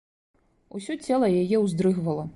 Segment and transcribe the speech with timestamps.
[0.79, 2.25] Усё цела яе ўздрыгвала.